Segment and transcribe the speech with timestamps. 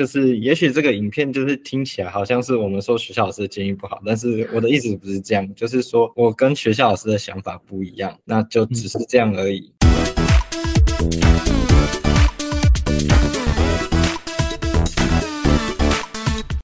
[0.00, 9.70] 就是也许这个影片就是听起来好像是我们说学校老师的建议不好，但是我的意思不是这样，就是说我跟学校老师的想法不一样，那就只是这样而已。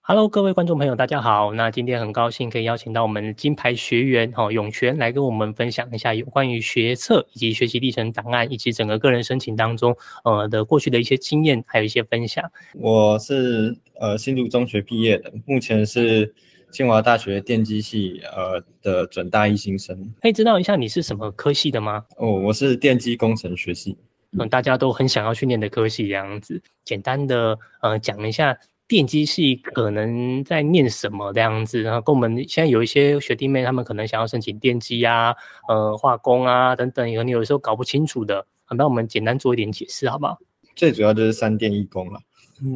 [0.09, 1.52] Hello，各位观众朋友，大家好。
[1.52, 12.48] 那今天很高兴可以邀请到我们金牌学员哈永泉来跟我们分享一下有关于学测以及学习历程档案以及整个个人申请当中呃的过去的一些经验，还有一些分享。
[12.74, 16.33] 我是呃新竹中学毕业的，目前是
[16.70, 20.14] 清华大学电机系呃的准大一新生。
[20.23, 22.05] 可以知道一下你是什么科系的吗？
[22.16, 23.98] 哦，我是电机工程学系。
[24.38, 26.62] 嗯，大家都很想要去念的科系这样子。
[26.84, 28.56] 简单的呃讲一下。
[28.89, 35.35] 电机系可能在念什么这样子，然后跟我们现在有一些学弟妹，他们可能想要申请电机啊、
[35.69, 40.39] 呃化工啊等等，有你有时候搞不清楚的，那我们简单做一点解释好不好？
[40.77, 42.21] 最主要就是三电一工了，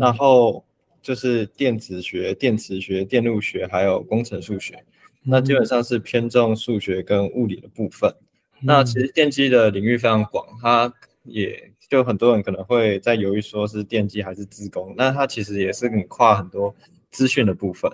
[0.01, 0.65] 然后
[1.01, 4.85] 就是电子学、电磁学、电路学，还有工程数学，
[5.23, 8.13] 那基本上是偏重数学跟物理的部分。
[8.61, 11.70] 那其实电机的领域非常广，它也。
[11.91, 16.73] 就很多人可能会在犹豫，说是电机还是自工，那它其实也是你跨很多
[17.11, 17.91] 资讯的部分，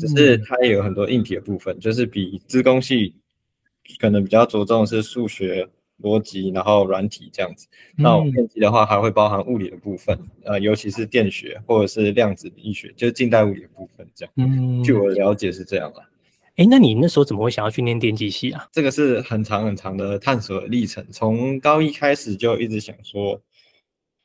[0.00, 3.14] 只是它也有很多硬体的部分，就是比自工系
[4.00, 5.68] 可能比较着重是数学
[6.00, 7.68] 逻辑，然后软体这样子。
[7.96, 14.32] 那电机的话还会包含物理的部分，呃，尤其是电学或者是量子力学，就是近代物理的部分这样。
[14.36, 16.02] 嗯，据我了解是这样了。
[16.56, 18.68] 哎，那你那时候怎么会想要去念电机系啊？
[18.70, 23.40] 这个是很长很长的探索历程，从高一开始就一直想说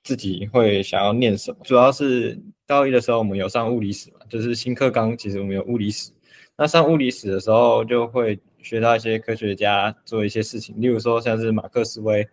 [0.03, 1.57] 自己会想要念什么。
[1.63, 6.11] 主要是高一的时候我们有上物理史嘛，就是新课纲其实我们有物理史。
[6.55, 12.27] 那上物理史的时候就会学到一些科学家做一些事情，例如说像是马克思威，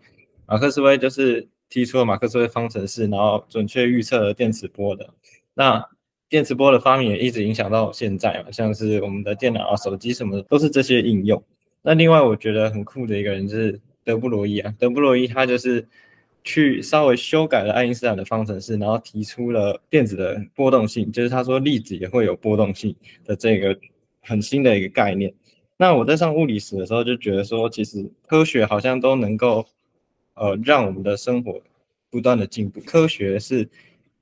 [0.44, 5.08] 马克思威就是提出了马克思威方程式，然后准确预测了电磁波的。
[5.55, 5.83] 那
[6.29, 11.41] 电磁波的发明也一直影响到现在嘛，像是我们的电脑啊、手机什么的，都是这些应用。
[11.83, 15.86] 那另外我觉得很酷的一个人就是德布罗意啊，德布罗意他就是
[16.42, 22.92] 去稍微修改了爱因斯坦的方程式，然后提出了电子的波动性，就是他说粒子也会有波动性
[23.25, 23.79] 的这个
[24.20, 25.33] 很新的一个概念。
[25.77, 29.65] 那我在上物理史的时候就觉得说，其实科学好像都能够
[30.35, 31.63] 呃让我们的生活
[32.11, 33.69] 不断的进步，科学是。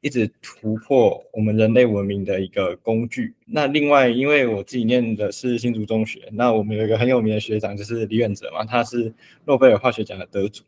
[0.04, 3.34] 一直突破我们人类文明的一个工具。
[3.46, 9.10] 那另外，因为我自己念的是新竹中学，那我们有一个很有名的学长，就是李远哲嘛，他是
[9.46, 10.62] 诺贝尔化学奖的得主。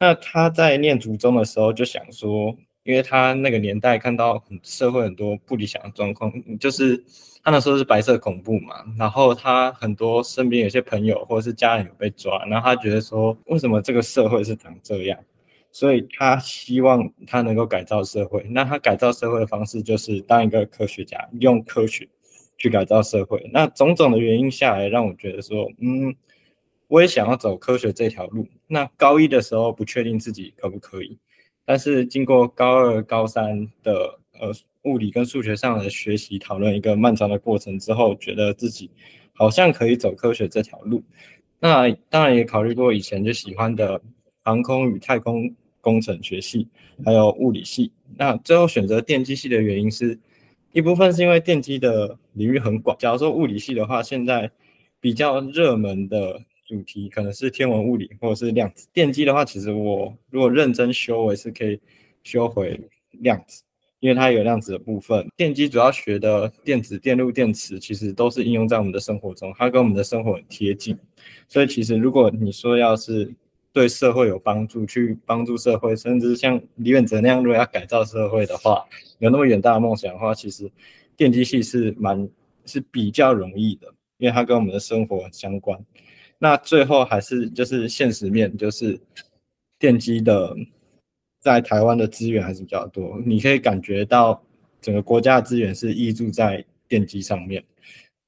[0.00, 7.00] 那他在念竹中的时候就想说，因为他那个年代看到很社会很多不理想的状况，就是
[7.44, 15.16] 他那时候是白色恐怖嘛，然后他很多身边有些朋友或者是家人有被抓，然后他觉得说，为什么这个社会是长这样？
[15.74, 22.06] 所以他希望他能够改造社会，那他改造社会的方式就是当一个科学家，用科学
[22.58, 23.48] 去改造社会。
[23.50, 26.14] 那种种的原因下来，让我觉得说，嗯，
[26.88, 28.46] 我也想要走科学这条路。
[28.66, 31.18] 那高一的时候不确定自己可不可以，
[31.64, 34.52] 但是经过高二、高三的呃
[34.82, 38.90] 物理跟数学上的学习讨论，一个漫长的过程之后，觉得自己
[39.32, 41.02] 好像可以走科学这条路。
[41.58, 43.98] 那当然也考虑过以前就喜欢的
[44.44, 45.50] 航空与太空。
[45.82, 46.66] 工程学系
[47.04, 50.18] 还有物理系，那最后选择电机系的原因是
[50.72, 52.96] 一部分是因为电机的领域很广。
[52.98, 54.50] 假如说物理系的话，现在
[55.00, 58.88] 比较热门的主题可能是天文物理或者是量子。
[58.92, 61.78] 电机的话，其实我如果认真修，我也是可以
[62.22, 63.64] 修回量子，
[64.00, 65.28] 因为它有量子的部分。
[65.36, 70.96] 电机主要学的电子、电路、电池，其实都是应用在我们的生活中，它跟我们的生活很贴近。
[71.48, 73.34] 所以其实如果你说要是
[73.72, 78.84] 对社会有帮助，去帮助社会，甚至像李远哲那样，如果要改造社会的话，
[79.18, 80.70] 有那么远大的梦想的话，其实
[81.16, 82.28] 电机系是蛮
[82.66, 83.86] 是比较容易的，
[84.18, 85.78] 因为它跟我们的生活相关。
[86.38, 89.00] 那最后还是就是现实面，就是
[89.78, 90.54] 电机的
[91.40, 94.42] 在台湾的资源还是比较多，你可以感觉到
[94.82, 97.64] 整个国家的资源是依注在电机上面，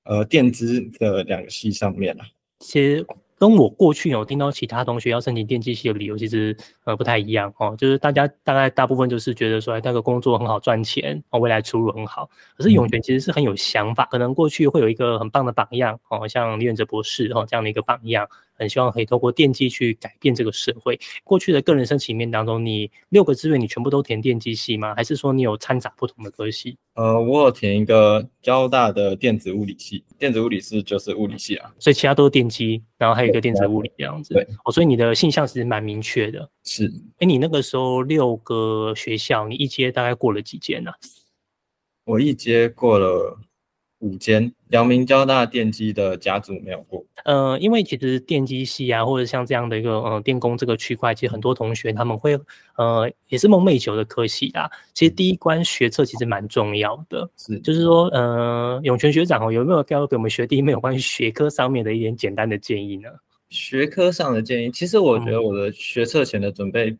[0.05, 2.25] 呃，电资的两个系上面啊。
[2.61, 3.07] 其实。
[3.47, 7.77] 跟我过去有听到其他同学要申请电机系的理由，其实呃不太一样哦。
[7.77, 12.31] 就是大家大概大部分就是觉得说，哎，那个工作很好赚钱哦，未来出路很好。
[12.57, 18.27] 可是永泉其实是很有想法，可能过去会有一个很棒的榜样哦，像李远哲博士哦这样的一个榜样。
[18.55, 20.99] 很希望可以透过电机去改变这个社会。
[21.23, 24.95] 过去的个人申请面当中，你六个志愿你全部都填电机系吗？
[24.95, 26.77] 还是说你有掺杂不同的科系？
[26.95, 34.33] 呃，我有填一个交大的电子物理系，电子物理是就是物理系啊，所以其他都是电机，然后还有一个电子物理这样子。
[34.35, 36.49] 对，哦，所以你的性向其实蛮明确的。
[36.63, 36.87] 是，
[37.19, 40.93] 哎，你那个时候六个学校，你一阶大概过了几间呢？
[42.05, 43.39] 我一阶过了
[44.05, 47.03] 五间，阳明交大电机的甲组没有过。
[47.25, 52.39] 呃，因为其实电机系啊，或者像这样的一个呃电工这个区块，其实很多同学他们会
[52.77, 54.71] 呃也是梦寐以求的科系啊。
[54.93, 63.09] 其实第一关学测其实蛮重要的，是就是说呃永泉学长哦有没有要给我们学弟妹有关于学科上面的一点简单的建议呢？
[63.49, 66.95] 学科上的建议，其实我觉得我的学测前的准备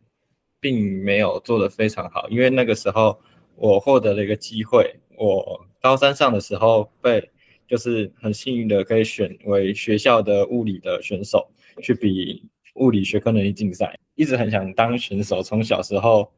[0.59, 3.19] 并没有做得非常好，因为那个时候
[3.55, 7.29] 我获得了一个机会，我高三上的时候被。
[7.67, 11.49] 就是很幸运的可以选为学校的物理的选手
[11.81, 16.31] 去比物理学科能力竞赛，一直很想当选手，从小时候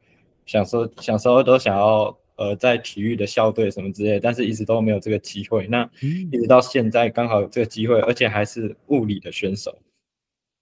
[0.45, 5.67] 想说小时候都想要呃在体育的校队什么之类，但是一直都没有这个机会。
[5.67, 5.83] 那
[6.31, 9.77] 一直到现在刚好有这个机会，而且还是物理的选手，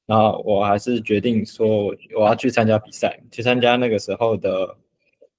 [0.07, 4.75] 然后我还是决定说我要去参加比赛，去参加那个时候的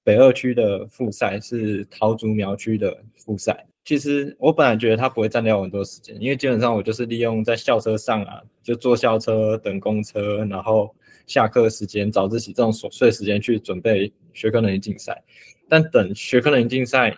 [0.07, 3.67] 北二区的复赛，是桃竹苗区的复赛。
[3.83, 10.95] 其实我本来觉得它不会占掉很多时间，因为基本上我就是利用在校车上啊，就坐校车等公车，然后
[11.25, 15.21] 下课时间早自习这种琐碎时间去准备学科能力竞赛。
[15.67, 17.13] 但等学科能力竞赛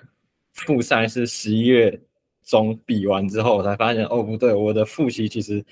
[0.54, 1.96] 复赛是十一月
[2.44, 5.64] 中比完之后，我才发现哦不对，我的复习其实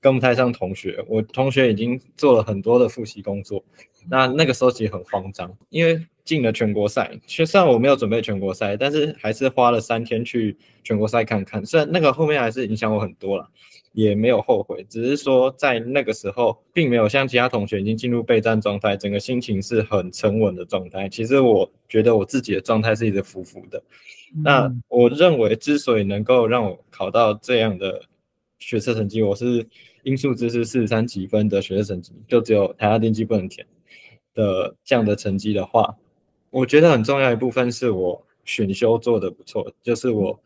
[0.00, 1.04] 跟不太上同学。
[1.08, 3.60] 我同学已经做了很多的复习工作，
[4.08, 6.00] 那那个时候其实很慌张，因为。
[6.30, 11.66] 进了全国赛，虽然我没有准备全国赛，但是还是花了三天去全国赛看看。
[11.66, 13.50] 虽然那个后面还是影响我很多了，
[13.94, 21.08] 也没有后悔，只是说在那个时候，并没有像其他同学已经进入备战状态，整个心情是很沉稳的状态。
[21.08, 23.82] 其实我觉得我自己的状态是一直浮浮的。
[24.44, 28.00] 那我认为，之所以能够让我考到这样的
[28.60, 29.66] 学测成绩，我是
[30.04, 33.66] 因素知识四十三几分的学测成绩，就只有台大电机不能填
[34.32, 35.92] 的这样的成绩的话。
[36.50, 40.38] 我觉得很重要一部分是我选修做的不错，就是我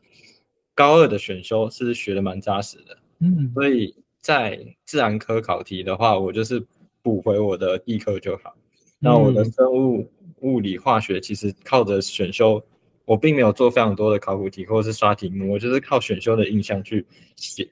[0.74, 6.62] 高二的选修是学的蛮扎实的，嗯，所以在自然科考题的话，我就是
[7.00, 8.54] 补回我的地科就好。
[8.98, 10.06] 那我的生物、
[10.40, 12.62] 物理、化学其实靠着选修，
[13.06, 17.06] 我并没有做非常多的考古题或者是刷题目，我就是靠选修的印象去
[17.36, 17.66] 写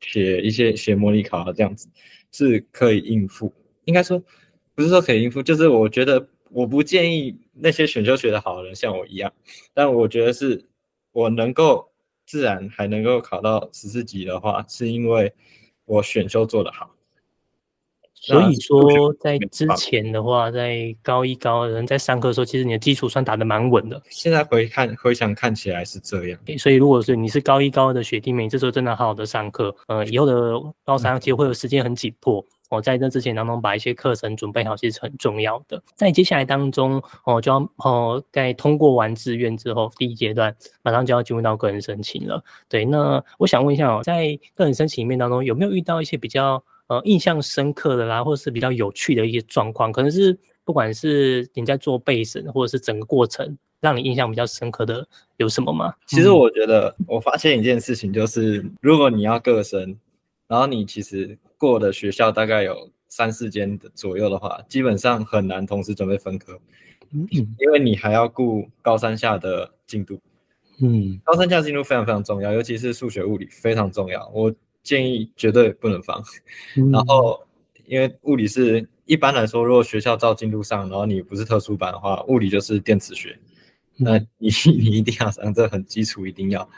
[0.00, 1.88] 写一些写模拟考啊，这样子
[2.32, 3.52] 是可以应付。
[3.84, 4.20] 应该说
[4.74, 6.26] 不是说可以应付，就是我觉得。
[6.50, 9.32] 我不建议那些选修学的好的人像我一样，
[9.74, 10.64] 但我觉得是
[11.12, 11.90] 我能够
[12.26, 15.32] 自然还能够考到十四级的话，是因为
[15.84, 16.90] 我选修做得好。
[18.18, 24.02] 所以说，在之前的话，在高一高二人在上课的时候，其实你的基础算打得蛮稳的。
[24.08, 26.40] 现在回看回想看起来是这样。
[26.58, 30.34] 所以如果是你是高一高二的学弟妹，这时候真的好好的上课，呃，以后的
[30.82, 32.44] 高三其实会有时间很紧迫。
[32.68, 35.80] 我在这之前当中把一些课程准备好，其实很重要的。
[35.94, 42.42] 在接下来当中，哦，就要哦，在通过完志愿之后，第一阶段马上就要进入到个人申请了。
[42.68, 49.92] 对，那我想问一下哦，在个人申请里面当中，有没有遇到一些比较呃印象深刻的啦，或者是比较有趣的一些状况？
[49.92, 55.94] 可能是不管是你在做备审，或者是整个过程让你印象比较深刻的有什么吗？
[56.06, 59.96] 其实我觉得，我发现一件事情就是，如果你要个申，
[60.48, 61.38] 然后你其实。
[61.58, 66.58] 过的学校大概有三四间的左右的话，基本上很难同时准备分科，
[67.12, 70.20] 嗯，因为你还要顾高三下的进度，
[70.80, 76.22] 嗯，高三下进度非常非常重要，尤其是数学物理非常重要，我建议绝对不能放。
[76.92, 77.46] 然后，
[77.86, 83.38] 因为物理是一般来说，如果学校照进度上，然后你不是特殊班的话，物理就是电磁学，
[83.96, 86.68] 那你 你一定要上，这很基础，一定要。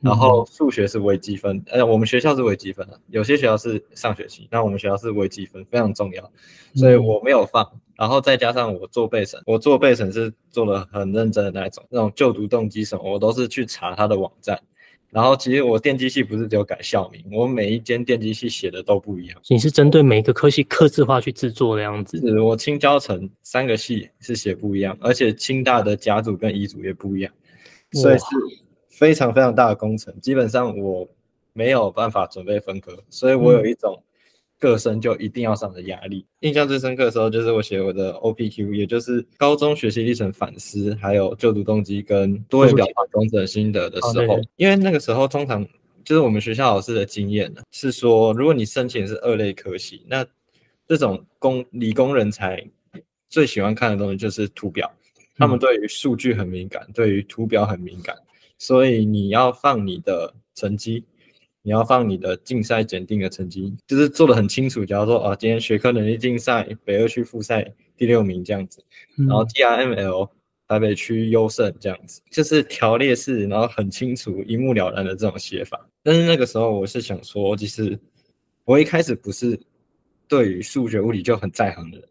[0.00, 6.30] 然后数学是微积分，呃，我们学校是微积分的，有些学校是上学期，那我们学校是微积分，非常重要，
[6.74, 7.66] 所以我没有放。
[7.96, 14.60] 然后再加上我做备审，我做备审是做的很认真的那一种，那种就读动机什么，我都是去查他的网站。
[15.08, 19.40] 然后其实我电机系不是只有改校名，我每一间电机系写的都不一样。
[19.48, 22.18] 你是针对每个科系刻字化去制作的样子？
[22.20, 27.32] 是我青交城三个系是写不一样，而且清大的甲组跟乙组也不一样，
[27.92, 28.24] 所以是。
[28.96, 31.06] 非常非常大的工程，基本上我
[31.52, 34.02] 没有办法准备分科，所以我有一种
[34.58, 36.24] 个生就一定要上的压力。
[36.40, 44.40] 印象最深刻的时候，就是我写我的 OPQ，也就是高中学习历程反思，还有就读动机跟多元表达工程心得的时候。
[44.56, 45.62] 因为那个时候通常
[46.02, 50.26] 就是我们学校老师的经验呢，是说如果你申请是二类科系，那
[50.88, 52.66] 这种工理工人才
[53.28, 54.90] 最喜欢看的东西就是图表，
[55.36, 58.16] 他们对于数据很敏感，对于图表很敏感。
[58.58, 61.04] 所以你要放你的成绩，
[61.62, 64.84] 你要放你的竞赛检定的成绩，就是做的很清楚。
[64.84, 68.82] 假如说啊，今天学科能力竞赛北二区复赛第六名这样子，
[69.16, 70.30] 然后 T R M L
[70.68, 75.88] 台北区优胜这样子，就是条列式，然后很清楚、一目了然的这种写法。
[76.02, 77.98] 但是那个时候我是想说，其实
[78.64, 79.58] 我一开始不是
[80.26, 82.08] 对于数学、物理就很在行的人。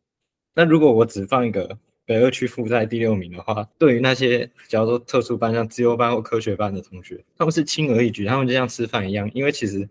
[0.53, 9.29] 那如果我只放一个北二区附在第六名的话，对于那些假如说特殊班像自由班或科学班的同学，他们是轻而易举，他们就像吃饭一样。
[9.33, 9.87] 因为其实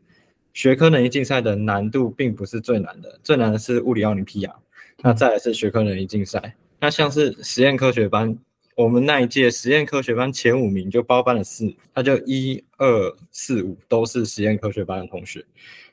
[0.52, 4.54] 学科能力竞赛的难度并不是最难的，最难的是物理奥林匹亚，
[5.02, 6.54] 那再来是学科能力竞赛。
[6.80, 8.38] 那像是实验科学班。
[8.76, 15.44] 我们那一届实验科学班前五名就包班了四，他就一二四五都是实验科学班的同学，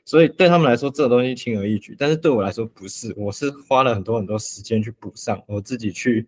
[0.04, 6.26] 所以对他们来说这个东西轻而易举，但是对我来说不是，我是花了很多很多时间去补上，我自己去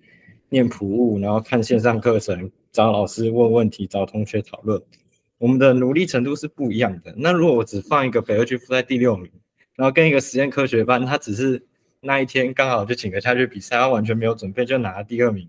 [0.48, 4.80] 念普物，然后看线上课程，找老师问问题，找同学讨论，
[5.38, 7.12] 我们的努力程度是不一样的。
[7.18, 9.28] 那如果我只放一个北二区附在第六名，
[9.74, 11.66] 然后跟一个实验科学班，他只是
[12.00, 15.48] 那一天刚好就请个下去比赛，他完全没有准备就拿了第二名。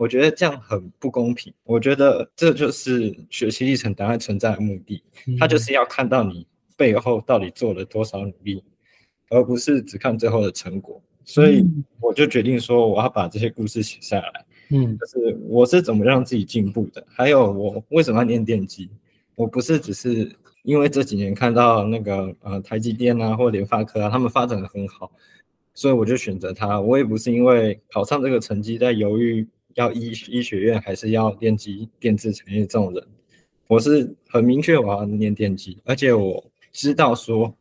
[0.00, 1.52] 我觉得这样很不公平。
[1.62, 5.04] 我觉得这就是学习历程档案存在的目的，
[5.38, 8.64] 它就是要看到你背后到底做了多少努力，
[9.28, 11.02] 而不是只看最后的成果。
[11.22, 11.62] 所以
[12.00, 14.46] 我就决定说，我要把这些故事写下来。
[14.70, 18.88] 嗯，就是我是怎么让自己进步的，还有我为什么要念电机。
[19.34, 25.12] 我不是只是因为这几年看到那个呃台积电啊或联发科啊，他们发展的很好，
[25.74, 26.80] 所以我就选择它。
[26.80, 29.46] 我也不是因为考上这个成绩在犹豫。
[29.74, 33.06] 要医医学院还是要电机电子产业这种人，
[33.66, 37.54] 我是很明确我要念电机，而且我知道说，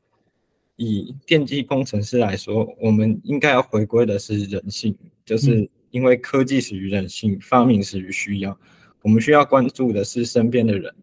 [0.75, 8.57] 以电机工程师来说，我们应该要回归的是人性，就是因为科技始于人性，发明始于需要，
[9.01, 10.93] 我们需要关注的是身边的人，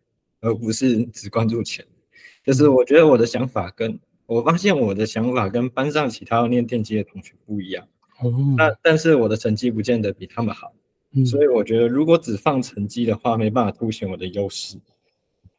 [0.40, 1.84] 而不是只关注钱。
[2.44, 7.86] 就是我觉得我的想法跟我发现我的想法跟班上其他要念电机的同学不一样，
[8.56, 10.72] 那但是我的成绩不见得比他们好。
[11.24, 14.76] 所以我觉得，如果只放成绩的话，没办法凸显我的优势。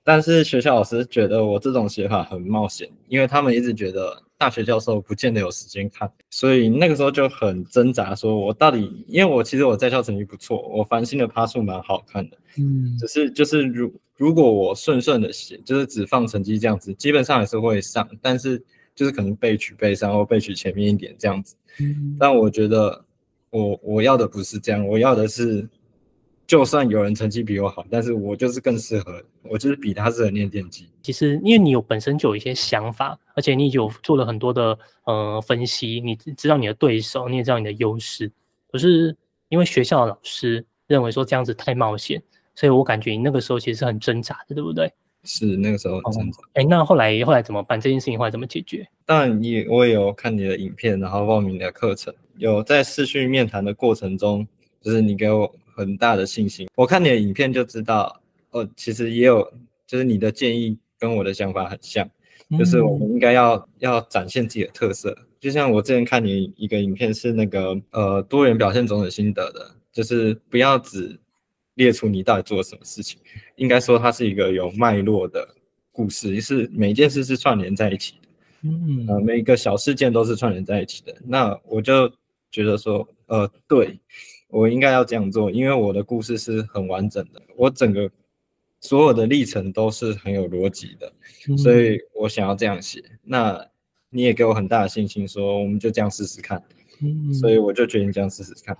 [0.04, 18.64] 但是学校老师觉得我这种写法很冒险，因为他们一直觉得大学教授不见得有时间看，所以那个时候就很挣扎，说我到底，因为我其实我在校成绩不错，我繁星的趴数蛮好看的，嗯，只是就是如如果我顺顺的写，就是只放成绩这样子，基本上还是会上，但是
[18.96, 23.04] 就是可能背取背上或背取前面一点这样子，嗯，但我觉得。
[23.58, 25.68] 我我要的不是这样，我要的是，
[26.46, 30.88] 就算有人成绩比我好，但是我就是更适合，我就是比他适合念电机。
[31.02, 38.32] 其实因为你有本身就有一些想法，而且你有做了很多的呃分析，你知道你的对手，你也知道你的优势。
[38.72, 39.16] 可是
[39.50, 42.22] 因为学校的老师认为说这样子太冒险，
[42.54, 44.92] 所以我感觉你那个时候其实是很挣扎的，对不对？
[45.24, 46.40] 是那个时候很挣扎。
[46.54, 47.80] 哎，那后来后来怎么办？
[47.82, 48.88] 这件事情后来怎么解决？
[49.06, 52.14] 当然，你我也有看你的影片，然后报名你的课程。
[52.38, 54.48] 有在视讯面谈的过程中，
[54.82, 56.68] 就是你给我很大的信心。
[56.76, 59.52] 我看你的影片就知道，哦，其实也有，
[59.86, 62.10] 就是你的建议跟我的想法很像，
[62.58, 65.18] 就是我们应该要要展现自己的特色。
[65.40, 71.20] 就像我之前看你一个影片，是那个呃多元表现总的心得的，就是不要只
[71.76, 73.20] 列出你到底做了什么事情，
[73.56, 75.48] 应该说它是一个有脉络的
[75.92, 78.28] 故事，是每件事是串联在一起的。
[78.64, 81.16] 嗯，呃，每一个小事件都是串联在一起的。
[81.26, 82.12] 那我就。
[82.50, 84.00] 觉得说，呃，对
[84.50, 88.10] 我应该要这样做，因为我的故事是很完整的，我整个
[88.80, 91.12] 所有的历程都是很有逻辑的，
[91.58, 93.04] 所以我想要这样写。
[93.24, 93.64] 那
[94.10, 96.64] 你也给我很大的信心，说我们就这样试试看。
[97.40, 98.76] 所以我就决定这样试试看。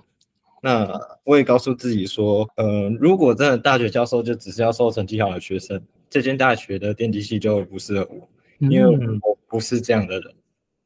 [0.62, 0.90] 那
[1.22, 8.28] 我也告诉自己说，呃，如果真的大学教授就只是要收成绩好的学生，这间大学的电机系就不适合我，
[8.68, 8.86] 因为
[9.22, 10.34] 我不是这样的人。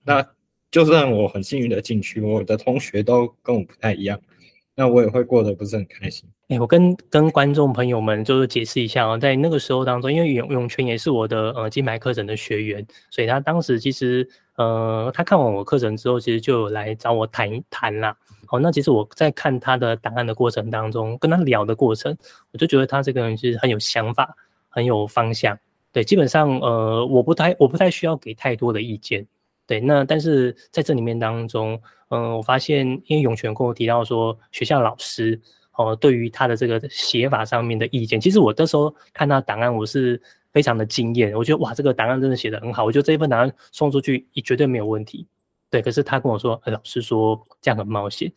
[0.04, 0.26] 那。
[0.72, 4.18] 就算我很幸运的进去，我的同学都跟我不太一样，
[4.74, 6.28] 那我也会过得不是很开心。
[6.48, 14.26] 哎，我跟跟观众朋友们就是解释一下啊，在那个时候当中，因为永永泉也是我的呃金牌课程的学员，所以他当时其实
[14.56, 18.16] 呃他看完我课程之后，其实就来找我谈一谈啦。
[18.46, 22.16] 好，那其实我在看他的档案的过程当中，跟他聊的过程，
[22.50, 24.34] 我就觉得他这个人是很有想法，
[24.68, 25.58] 很有方向。
[25.92, 29.26] 对，基本上呃我不太我不太需要给太多的意见。
[29.66, 35.40] 对，那但是在这里面当中，嗯，我发现，因为永泉跟我提到说，学校老师
[35.74, 40.20] 哦，对于他的这个写法上面的意见，其实我那时候看他档案，我是
[40.52, 45.26] 非常的惊艳，我觉得哇，这个档案真的写的很好，我觉得这一份档案送出去也绝对没有问题。
[45.70, 48.30] 对，可是他跟我说，老师说这样很冒险。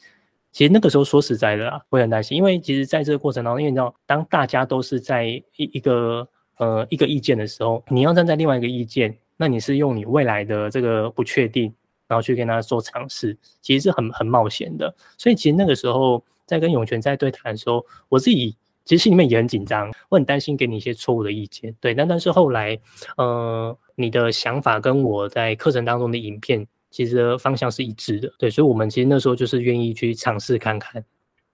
[0.54, 6.26] 其实那个时候说实在的啊，我很担心，因为其实在这个过程当中，因为你知道，当大家都是在一一个
[6.58, 9.18] 呃一个意见的时候，你要站在另外一个意见。
[9.38, 11.74] 那你是用你未来的这个不确定，
[12.08, 14.96] 然后去跟他做尝试，其实是很很冒险的。
[15.18, 21.76] 所以其实那个时候在跟永泉在对谈的时候，我自己其实心里面也很紧张，我很担心给你一些错误的意见。
[21.82, 22.80] 对，但但是后来，
[23.18, 28.32] 呃，你的想法跟我在课程当中的影片其实方向是一致的。
[28.38, 31.04] 对，所以我们其实那时候就是愿意去尝试看看。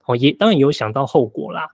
[0.05, 1.69] 哦，也当然有想到后果啦，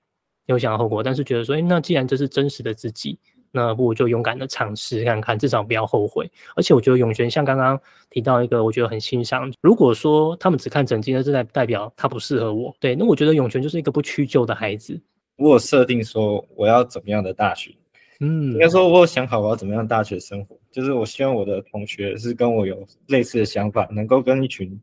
[0.45, 3.17] 有想到后果，但是觉得说，哎，那既然这是真实的自己。
[3.57, 6.29] 那不如就勇敢的尝试看看，至少不要后悔。
[6.55, 7.79] 而且我觉得永泉像刚刚
[8.11, 9.51] 提到一个，我觉得很欣赏。
[9.61, 12.75] 如果说他们只看整绩，那这代代表他不适合我。
[12.79, 15.01] 对，那我觉得永泉就是一个不屈就的孩子。
[15.37, 17.71] 我有设定说我要怎么样的大学，
[18.19, 24.79] 嗯，应该说我有想好我要怎么样大学生活，就是我希望我的同学是跟我有类似的想法，能够跟一群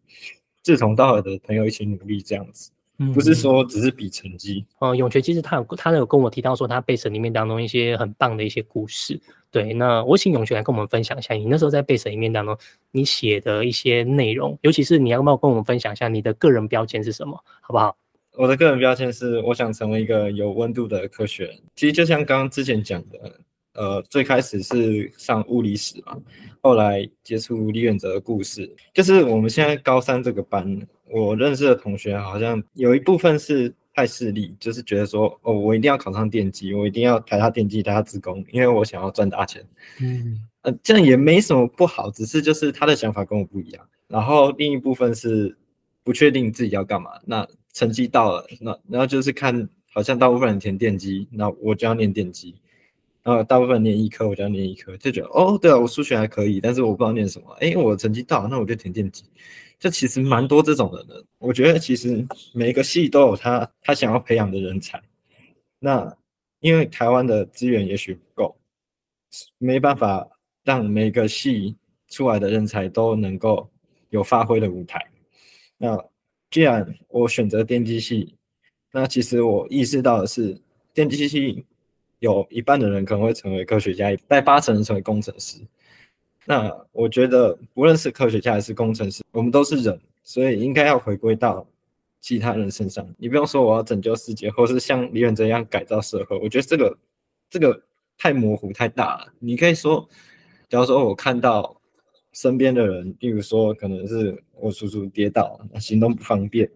[0.62, 2.70] 志同道合的朋友一起努力这样子。
[3.12, 4.94] 不是说只是比成绩哦。
[4.94, 9.20] 永泉其实他有他有跟我提到说他背审里面当中一些很棒的一些故事。
[9.50, 12.56] 对，那我请永泉来跟我们分享一下，你那时候在背审里面当中
[12.90, 17.96] 你写的一些内容，尤其是你要不要跟我们分享一下你的个人标签是什么，好不好？
[18.36, 21.56] 我的个人标签是我想成为一个有温度的科学人。
[21.76, 23.40] 其实就像刚刚之前讲的，
[23.74, 26.16] 呃，最开始是上物理史嘛，
[26.60, 30.80] 后来接触李远哲的故事，就是我们现在高三这个班。
[31.10, 39.64] 我认识的同学好像有一部分是太势利，就是觉得说，哦，我一定要考上电机，我一定要台大电机、台大自工，因为我想要赚大钱。
[40.00, 43.88] 嗯，呃，这样也没什么不好，只是就是他的想法跟我不一样。
[44.08, 45.56] 然后另一部分是
[46.02, 52.54] 不确定自己要干嘛，那成绩到了，那然后就是看，好像大部分人填电机，那我就要念电机。
[53.22, 57.50] 然后大部分念医科，我就要念医科，就觉得，哦，对啊，我数学还可以，但是我不知道念什么。
[57.58, 59.24] 哎，我成绩到，那我就填电机。
[59.78, 65.02] 就其实蛮多这种人的，我觉得其实每一个系都有他他想要培养的人才。
[65.78, 66.16] 那
[66.60, 68.56] 因为台湾的资源也许不够，
[69.58, 70.26] 没办法
[70.62, 71.76] 让每个系
[72.08, 73.70] 出来的人才都能够
[74.08, 75.04] 有发挥的舞台。
[75.76, 76.02] 那
[76.50, 78.36] 既然我选择电机系，
[78.92, 80.58] 那其实我意识到的是，
[80.94, 81.66] 电机系
[82.20, 85.58] 有一半的人可能会成为科学家，带八成成为工程师。
[86.46, 91.66] 那我觉得，不论是科学家还是工程师，我们都是人，所以应该要回归到
[92.20, 93.06] 其他人身上。
[93.16, 96.98] 你不用说我要拯救世界，或是像李远哲一样改造社会，我觉得这个
[97.48, 97.82] 这个
[98.18, 99.32] 太模糊太大了。
[99.38, 100.06] 你可以说，
[100.68, 101.80] 假如说我看到
[102.32, 106.70] 身边的人，例如说可能是我叔叔跌倒，行动不方便，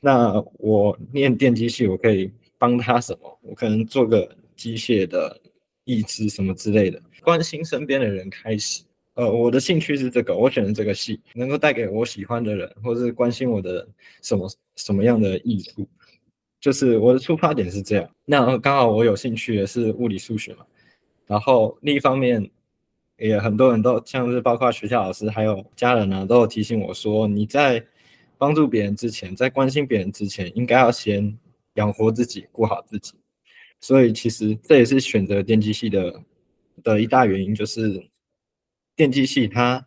[0.00, 3.38] 那我念电机系，我可以帮他什么？
[3.42, 5.40] 我可能做个机械的
[5.84, 7.00] 义肢什么之类的。
[7.22, 8.82] 关心身边的人开始，
[9.14, 13.86] 呃，我的兴趣是这个，我选的这个系能够带给我喜欢的人，或者是关心我的
[14.22, 15.86] 什么什么样的益处，
[16.60, 18.10] 就是我的出发点是这样。
[18.24, 20.64] 那刚好我有兴趣的是物理数学嘛，
[21.26, 22.50] 然后另一方面
[23.18, 27.84] 也很多人都像是包括学校老师还有家人呢，都有提醒我说，你在
[28.38, 31.38] 帮助别人之前，在关心别人之前，应该要先
[31.74, 33.12] 养活自己，顾好自己。
[33.80, 36.20] 所以其实这也是选择电机系的。
[36.82, 38.08] 的一大原因就是，
[38.94, 39.86] 电机系它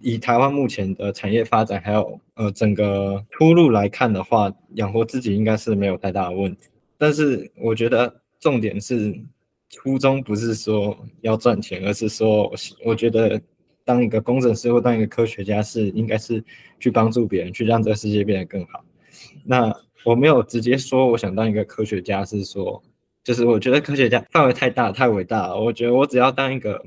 [0.00, 6.68] 以台湾目前的产业发展，还有呃整个出路来看的话，养活自己应该是没有太大的问题。
[6.98, 9.18] 但是我觉得重点是
[9.70, 12.52] 初衷不是说要赚钱，而是说
[12.84, 13.40] 我觉得
[13.84, 16.42] 当一个工程师或当一个科学家是应该是
[16.80, 18.84] 去帮助别人，去让这个世界变得更好。
[19.44, 19.74] 那
[20.04, 22.82] 我没有直接说我想当一个科学家，是说。
[23.26, 26.80] 就是我觉得科学家范围太大太伟大了，我觉得我只要当一个，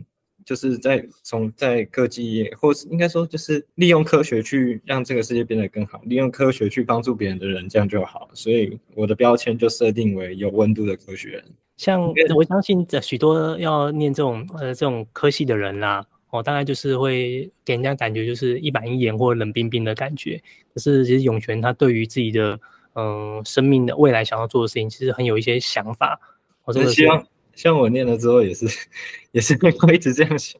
[0.45, 8.29] 就是在从在科技业，或是应该说就是利用科学去让这个世界变得更好，利用科学去帮助别人的人，这样就好。
[8.33, 11.43] 所以我的标签就设定为有温度的科学人。
[11.75, 12.01] 像
[12.33, 20.41] 我相信这许多要念这种呃这种科系的人啦，哦，大概就是会给人家感觉就是一板一眼或冷冰冰的感觉。
[20.73, 22.57] 可是其实永泉他对于自己的。
[22.95, 26.19] 嗯，生命的未来想要做的事情，其实很有一些想法。
[26.65, 28.65] 我真的希望，像我念了之后，也是，
[29.31, 30.59] 也是会一直这样想。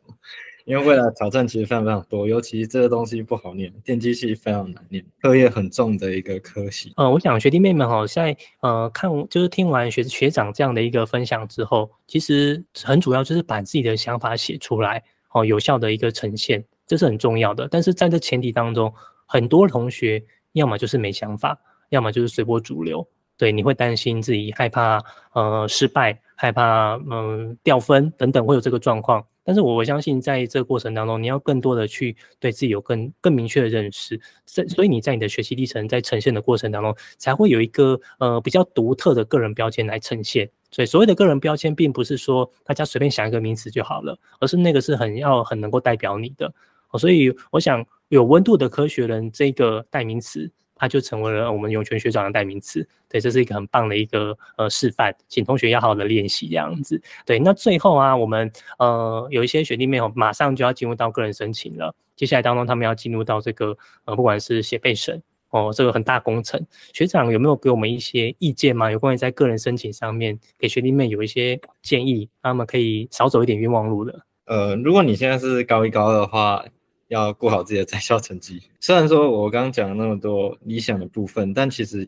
[0.65, 6.93] 因为未来挑战其实非常非常多，尤其这个东西不好念，电机系非常难念，课业很重的一个科系。
[6.95, 17.67] 呃，我想学弟妹们哈，在呃看就是听完学学长这样的一个分享之后，其实很主要就是把自己的想法写出来，哦，有效的一个呈现，这是很重要的。
[17.71, 18.93] 但是在这前提当中，
[19.25, 21.59] 很多同学要么就是没想法。
[21.89, 29.25] 要么就是随波逐流，对，你会担心自己害怕呃失败，害怕嗯掉分等等会有这个状况。
[29.43, 40.49] 但是我我相信在这个过程当中，你要更多的去对自己有更更明确的认识，所所以你在你的学习历程在呈现的过程当中，才会有一个呃比较独特的个人标签来呈现。
[40.69, 46.53] 所以所谓的个人标签，并不是说大家随便想一个名词就好了，而是那个是很要很能够代表你的。
[46.97, 47.85] 所以我想。
[48.09, 50.51] 有温度的科学人这个代名词。
[50.79, 56.99] 他就成为了我们永泉学长的代名词，对，这是一个很棒的一个呃示范，请同学要好好的练习这样子。
[57.25, 68.89] 对，那最后啊，我们呃有一些学弟妹哦，马上就要进入到个人申请了，接下来当中他们要进入到这个呃不管是写备审哦，这个很大工程，学长有没有给我们一些意见吗？
[68.89, 74.21] 有关于在个人申请上面给学弟妹有一些建议，他们可以少走一点冤枉路的。
[74.45, 76.63] 呃，如果你现在是高一高二的话。
[77.09, 78.63] 要顾好自己的在校成绩。
[78.79, 82.07] 虽然说我刚刚讲了那么多理想的部分，但其实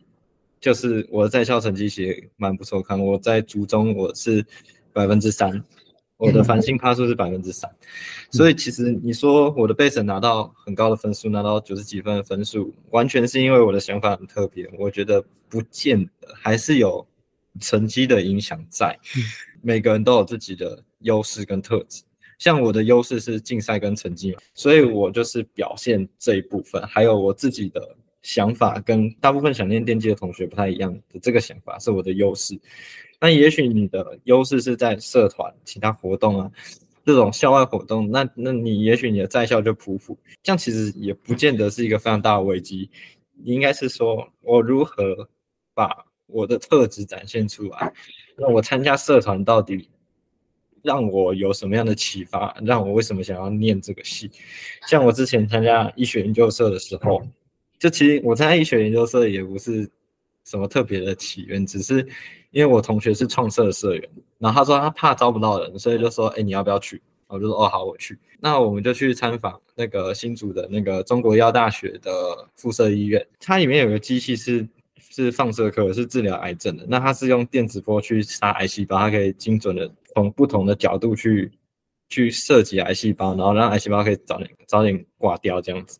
[0.59, 2.81] 就是我的在校成绩其实蛮不错。
[2.81, 4.45] 看我在初中我是
[4.93, 5.63] 百分之三，
[6.17, 7.69] 我的繁星趴数是百分之三，
[8.31, 14.69] 所以其实你说我的备审拿到很高的分数，拿到九十几分的分数，完全是因为我的想法很特别。
[14.77, 17.05] 我觉得不见得还是有
[17.59, 18.97] 成绩的影响在，
[19.63, 22.03] 每个人都有自己的优势跟特质。
[22.41, 32.59] 像我的优势是竞赛跟成绩嘛，所以我就是表现这一部分，还有我自己的想法跟大部分想念电机的同学不太一样的这个想法是我的优势。
[33.19, 36.51] 那也许你的优势是在社团、其他活动啊，
[37.05, 42.89] 这种校外活动，那那你也许你的在校就普普，这样其实也不见得是一个非常大的危机。
[43.43, 45.29] 你应该是说我如何
[45.75, 47.93] 把我的特质展现出来，
[48.35, 49.87] 那我参加社团到底。
[50.83, 52.55] 让我有什么样的启发？
[52.63, 54.31] 让我为什么想要念这个系？
[54.87, 57.21] 像我之前参加医学研究社的时候，
[57.79, 59.89] 就其实我参加医学研究社也不是
[60.43, 62.05] 什么特别的起源，只是
[62.51, 72.11] 因为我同学是创社的社员，然后他说他怕招不到人，所以就说：“哎，你要不要去？”我就说：“哦，好，我去。”那我们就去参访那个新竹的那个中国药大学的
[72.55, 74.67] 附设医院，它里面有个机器是
[74.97, 76.85] 是放射科，是治疗癌症的。
[76.89, 79.89] 那它是用电磁波去杀癌细胞，它可以精准的。
[80.15, 81.51] 从不同的角度去
[82.09, 85.99] 去设计癌细胞，然后让癌细胞可以早点早点挂掉这样子。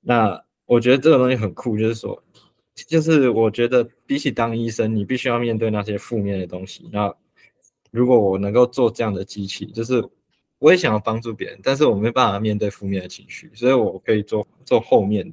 [0.00, 2.20] 那我觉得这个东西很酷，就是说，
[2.88, 6.88] 就是我觉得比起当医生，你必须要面对那些负面的东西。
[6.92, 7.12] 那
[7.90, 10.04] 如果我能够做这样的机器，就是
[10.58, 15.32] 我也想要帮助别人，但是我没办法面对负面的情绪，所以我可以做做后面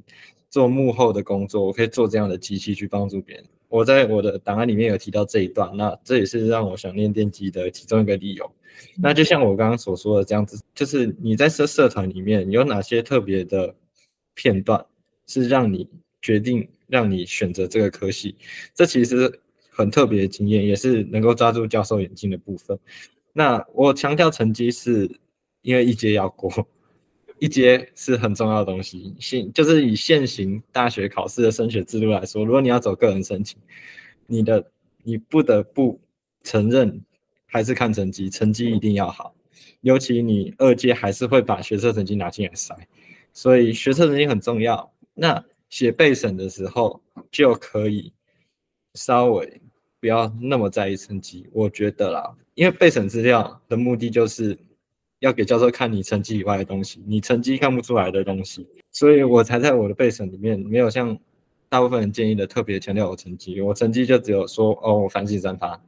[0.49, 3.45] 做幕后的工作，我可以做这样的机器去帮助别人。
[3.73, 8.47] 我在我的档案里面有提到这一段，那这也是让我想念电机的其中一个理由。
[8.95, 13.73] 那就像我刚刚所说的这样子，就是你在社社团里面有哪些特别的
[14.35, 14.85] 片段，
[15.25, 15.89] 是让你
[16.21, 18.35] 决定让你选择这个科系？
[18.75, 19.39] 这其实
[19.71, 22.77] 很特别的经验，也是能够抓住教授眼睛的部分。
[23.33, 25.09] 那我强调成绩是
[25.63, 26.51] 因为一阶要过。
[27.39, 33.59] 一阶是很重要的东西，现就是以现行大学考试的升学制度来说，如果你要走个人申请，
[34.27, 34.65] 你的
[35.03, 35.99] 你不得不
[36.43, 37.03] 承认
[37.45, 39.35] 还是看成绩，成绩一定要好，
[39.81, 42.77] 尤其你二阶还是会把学测成绩拿进来筛，
[43.33, 44.93] 所以学测成绩很重要。
[45.13, 48.13] 那写备审的时候就可以
[48.93, 49.61] 稍微
[49.99, 54.57] 不要那么在意成绩，我觉得啦，因为备审资料的目的就是。
[55.23, 61.17] 要给教授看你成绩以外的东西，你成绩看不出来的东西，所以我才在我的备审里面没有像
[61.69, 65.79] 大部分人建议的特别强调我成绩，我成绩就只有说哦，我反省三趴，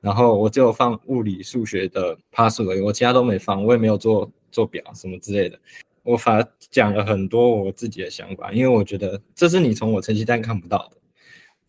[0.00, 5.58] 然后我只有放物理数学的趴数而已，我其他都没放，我也没有做做表什么之类的，
[6.04, 10.98] 我反而讲了很多我自己的想法，因为我觉得这是你从我成绩单看不到的。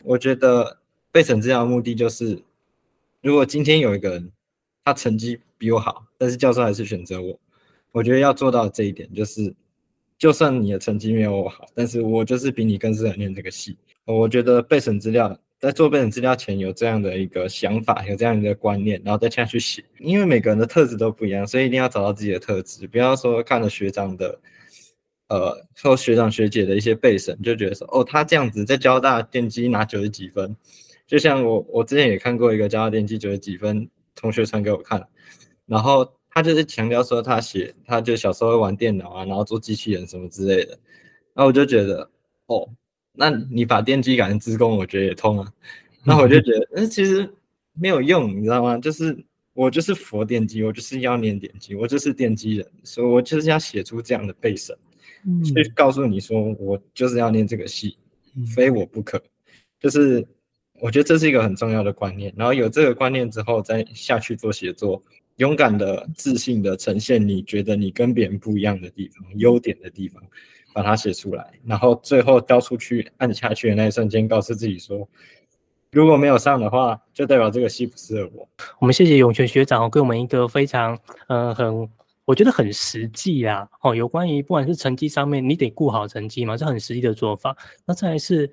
[0.04, 0.78] 我觉得
[1.12, 2.40] 备审资料的目的就是，
[3.24, 4.32] 如果今天有一个人
[4.86, 6.06] 他成绩比我好。
[6.17, 7.38] 但是教授还是选择我，
[7.91, 9.54] 我觉得要做到这一点，就是
[10.17, 13.76] 就算你的成绩没有我好，但是我就是比你更适合念这个系。
[14.06, 19.84] 我觉得备审资料在做备审资料前有这样的一个想法，有这样一个观念，然后再下去写。
[20.00, 24.39] 因为每个人的特质都不一样，所以一定要找到自己的特质，不要说看了学长的，
[25.28, 30.56] 呃，说学长学姐的一些备审，就觉得说哦，他这样子在交大电机拿九十几分，
[31.08, 35.06] 就像我我之前也看过一个交大电机九十几分同学传给我看。
[35.65, 40.78] 然后他就是强调说，他写，他就小时候会玩电脑啊，然后做机器人什么之类的。
[41.34, 42.10] 那我就觉得，
[42.47, 42.69] 哦，
[43.13, 45.54] 那你把电机改成自工，我觉得也通啊。
[46.04, 47.30] 那我就觉得， 嗯，其实
[47.73, 48.78] 没有用，你知道吗？
[48.78, 49.17] 就是
[49.54, 54.78] 我就是佛电机，我就是要念电机，我就是电机人，所以我就是要写出这样的背审，
[55.43, 57.97] 去告诉你说，我就是要念这个系，
[58.56, 59.21] 非我不可。
[59.80, 60.25] 就是
[60.80, 62.34] 我觉得这是一个很重要的观念。
[62.38, 65.02] 然后有这个观念之后，再下去做写作。
[65.38, 70.24] 勇敢的、自信的呈现你觉得你跟别人不一样的地方、优点的地方，
[70.74, 75.06] 把它写出来，然后最后交出去按下去的那一瞬间，告诉自己说，
[75.92, 78.48] 如果没有上的话，就代表这个戏不适合我。
[78.80, 81.90] 我们谢谢永泉学长给我们一个非常嗯很
[82.24, 83.68] 我觉得很实际啊。
[83.82, 87.58] 哦，有关于不管是成绩上面，你得顾好成绩嘛，这很实际的做法。
[87.86, 88.50] 那再来是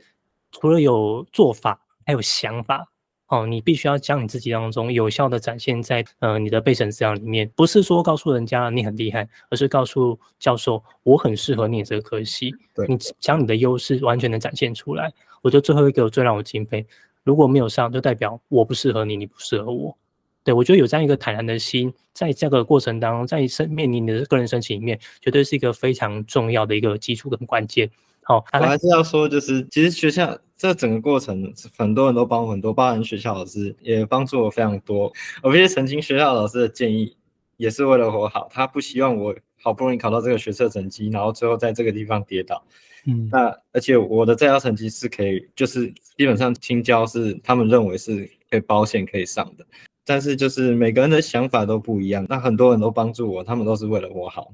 [0.51, 2.89] 除了有做法，还有想法。
[3.29, 12.55] 哦，你必须要将你自己当中有效的展现在呃你的备审资料里面，不是说告诉人家你很厉害，而是告诉教授我很适合你这个科系。
[12.75, 15.11] 对，你将你的优势完全的展现出来。
[15.41, 16.87] 我觉得最后一个最让我敬佩，
[17.25, 19.97] 如果没有上，就代表我不适合你，你不适合我。
[20.45, 27.89] 对我觉得有这样一个坦然的心，在这个过程当中，在申面临你的个人申请里面，绝对是一个非常重要的一个基础跟关键。
[28.25, 35.13] 好，我还是要说，就是其实学校这整个过程，很多人都帮我很多，包含学校老师也帮助我非常多。
[35.43, 37.17] 我必须澄清，学校老师的建议
[37.57, 42.65] 也是为了我好，他不希望我好不容易考到这个学测成绩，然后最后在这个地方跌倒。
[43.07, 49.67] 嗯，那而且我的在校成绩是可以，就是基本上青椒是他们认为是可以保险可以上的，
[50.07, 52.25] 但是就是每个人的想法都不一样。
[52.29, 54.53] 那很多人都帮助我，他们都是为了我好。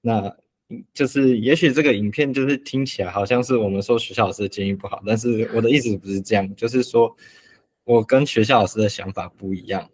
[0.00, 0.34] 那。
[0.92, 7.14] 就是，也许这个影片就是听起来好像是我们说学校老师的建议不好，但是我的意思不是这样，就是说
[7.84, 9.88] 我跟学校老师的想法不一样，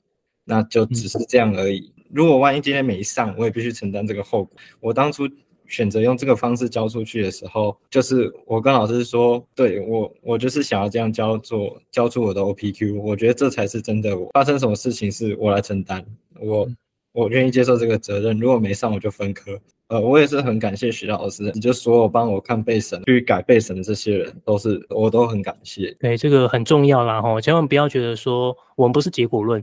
[0.44, 1.92] 那就只是这样而已。
[2.12, 4.56] 如果万一今天没上，我也必须承担这个后果。
[4.80, 5.28] 我当初
[5.66, 14.30] 选择用这个方式教出去的时候，就是我跟老师说，对我，我就是想要这样教做教出我的 OPQ，我觉得这才是真的我。
[14.34, 16.04] 发生什么事情是我来承担，
[16.40, 16.68] 我
[17.12, 18.38] 我愿意接受这个责任。
[18.38, 19.60] 如果没上，我就分科。
[19.90, 25.92] 呃，我也是很感谢徐老师，你就所有帮我看背审、去改背审的这些人，都是我都很感谢。
[25.98, 29.60] 对，这个很重要啦，哈，千万不要觉得说我们不是结果论，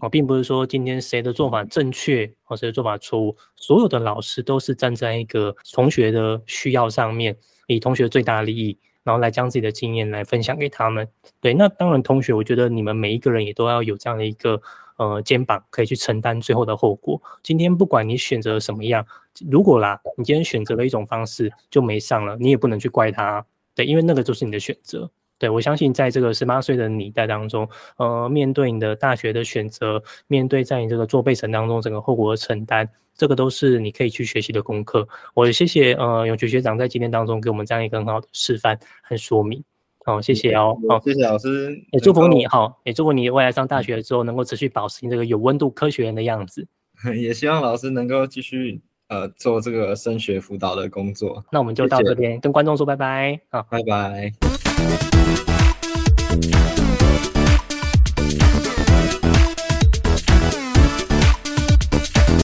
[0.00, 7.34] 哦，并不是说今天谁的做法正确，或谁的做法错误，所有的老师都是站在一个同学的需要上面，
[7.66, 11.08] 以同学最大利益，然后来将自己的经验来分享给他们。
[11.40, 14.60] 对，那当然，同学，我觉得你们每一个人也都要有这样的一个。
[14.96, 17.20] 呃，肩膀可以去承担最后的后果。
[17.42, 19.06] 今天不管你选择什么样，
[19.50, 25.10] 如果啦，你今天选择了一种方式就没上了，你也不能去怪他，对，因为那个就是你的选择。
[25.36, 35.06] 对我相信，在这个十八岁的你在当中，呃，面对你的大学的选择，面对在你这个做备审当中整个后果的承担，这个都是你可以去学习的功课。
[35.34, 39.62] 我谢谢呃永菊学长在今天当中给我们这样一个很好的示范和说明。
[40.04, 40.76] 好，谢谢哦。
[40.88, 46.66] 好，谢谢老师，也祝福你哈，也祝福你未来上大学之后能够持续保持你这个有温度科学人的样子。
[47.16, 51.42] 也希望老师能够继续呃做这个升学辅导的工作。
[51.50, 53.40] 那我们就到这边跟观众说拜拜。
[53.50, 55.13] 好，拜拜。